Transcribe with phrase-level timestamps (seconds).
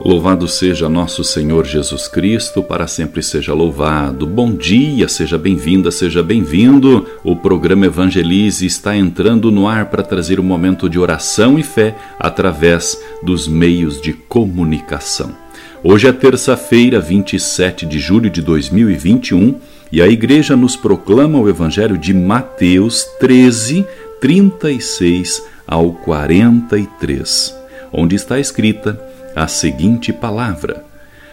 [0.00, 4.26] Louvado seja nosso Senhor Jesus Cristo, para sempre seja louvado.
[4.26, 7.06] Bom dia, seja bem-vinda, seja bem-vindo.
[7.22, 11.94] O programa Evangelize está entrando no ar para trazer um momento de oração e fé
[12.18, 15.36] através dos meios de comunicação.
[15.84, 19.54] Hoje é terça-feira, 27 de julho de 2021,
[19.92, 23.86] e a igreja nos proclama o Evangelho de Mateus 13,
[24.20, 27.54] 36 ao 43,
[27.92, 30.84] onde está escrita a seguinte palavra: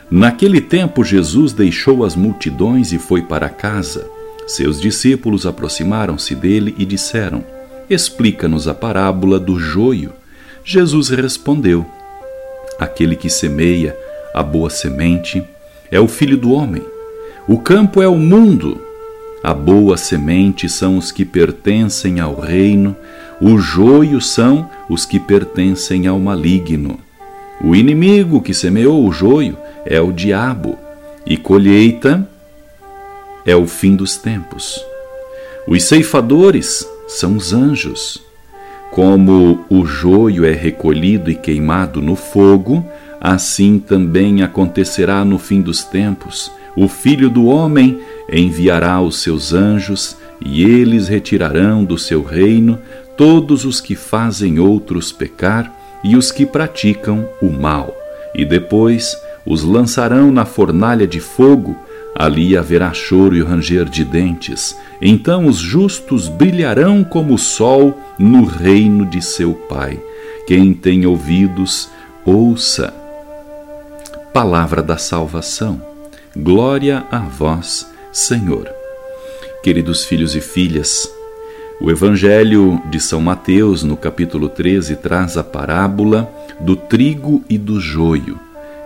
[0.09, 4.08] Naquele tempo, Jesus deixou as multidões e foi para casa.
[4.48, 7.44] Seus discípulos aproximaram-se dele e disseram:
[7.89, 10.12] Explica-nos a parábola do joio.
[10.63, 11.85] Jesus respondeu:
[12.80, 13.95] Aquele que semeia
[14.33, 15.44] a boa semente
[15.92, 16.83] é o filho do homem.
[17.47, 18.81] O campo é o mundo.
[19.44, 22.95] A boa semente são os que pertencem ao reino,
[23.39, 27.00] o joio são os que pertencem ao maligno.
[27.61, 30.77] O inimigo que semeou o joio é o diabo,
[31.25, 32.27] e colheita
[33.45, 34.79] é o fim dos tempos.
[35.67, 38.23] Os ceifadores são os anjos.
[38.91, 42.83] Como o joio é recolhido e queimado no fogo,
[43.19, 46.52] assim também acontecerá no fim dos tempos.
[46.77, 47.99] O Filho do Homem
[48.31, 52.80] enviará os seus anjos, e eles retirarão do seu reino
[53.17, 57.95] todos os que fazem outros pecar e os que praticam o mal,
[58.33, 61.75] e depois os lançarão na fornalha de fogo,
[62.16, 64.75] ali haverá choro e ranger de dentes.
[65.02, 70.00] Então os justos brilharão como o sol no reino de seu Pai.
[70.45, 71.89] Quem tem ouvidos,
[72.25, 72.94] ouça.
[74.33, 75.81] Palavra da salvação.
[76.36, 78.70] Glória a vós, Senhor.
[79.64, 81.11] Queridos filhos e filhas,
[81.82, 86.30] o Evangelho de São Mateus, no capítulo 13, traz a parábola
[86.60, 88.38] do trigo e do joio.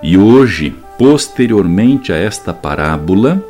[0.04, 3.44] E hoje, posteriormente a esta parábola,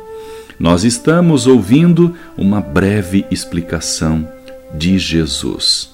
[0.58, 4.26] nós estamos ouvindo uma breve explicação
[4.72, 5.90] de Jesus.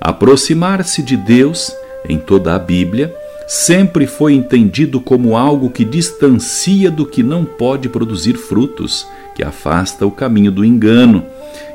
[0.00, 1.74] Aproximar-se de Deus,
[2.08, 3.12] em toda a Bíblia,
[3.48, 10.06] sempre foi entendido como algo que distancia do que não pode produzir frutos, que afasta
[10.06, 11.26] o caminho do engano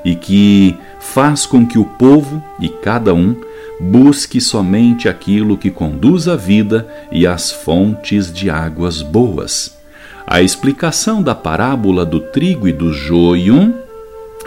[0.03, 3.35] e que faz com que o povo e cada um
[3.79, 9.77] busque somente aquilo que conduz à vida e às fontes de águas boas.
[10.25, 13.73] A explicação da parábola do trigo e do joio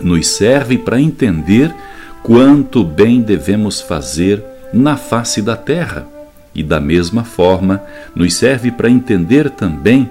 [0.01, 1.75] nos serve para entender
[2.23, 6.07] quanto bem devemos fazer na face da terra.
[6.55, 7.83] E da mesma forma,
[8.15, 10.09] nos serve para entender também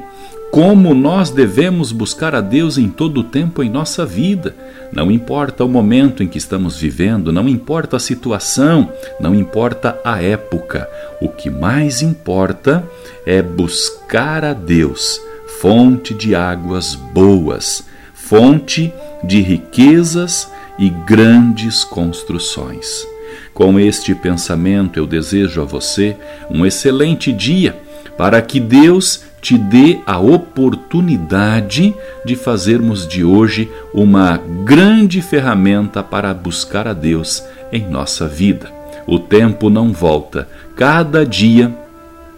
[0.51, 4.55] como nós devemos buscar a Deus em todo o tempo em nossa vida.
[4.91, 10.21] Não importa o momento em que estamos vivendo, não importa a situação, não importa a
[10.21, 10.89] época.
[11.21, 12.83] O que mais importa
[13.25, 15.21] é buscar a Deus,
[15.59, 17.83] fonte de águas boas,
[18.13, 18.91] fonte
[19.23, 23.05] de riquezas e grandes construções.
[23.53, 26.15] Com este pensamento, eu desejo a você
[26.49, 27.77] um excelente dia
[28.17, 31.93] para que Deus te dê a oportunidade
[32.25, 38.71] de fazermos de hoje uma grande ferramenta para buscar a Deus em nossa vida.
[39.07, 41.73] O tempo não volta, cada dia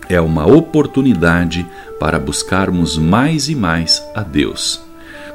[0.07, 1.65] é uma oportunidade
[1.99, 4.81] para buscarmos mais e mais a Deus.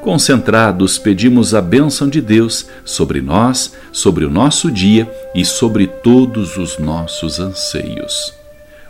[0.02, 6.56] Concentrados, pedimos a bênção de Deus sobre nós, sobre o nosso dia e sobre todos
[6.56, 8.35] os nossos anseios.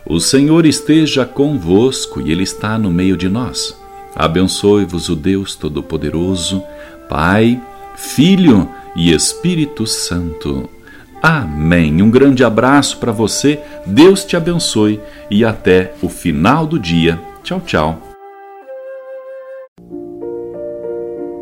[0.09, 3.77] O Senhor esteja convosco e Ele está no meio de nós.
[4.15, 6.63] Abençoe-vos o Deus Todo-Poderoso,
[7.09, 7.61] Pai,
[7.95, 10.69] Filho e Espírito Santo.
[11.21, 12.01] Amém.
[12.01, 14.99] Um grande abraço para você, Deus te abençoe
[15.29, 17.19] e até o final do dia.
[17.43, 18.06] Tchau, tchau.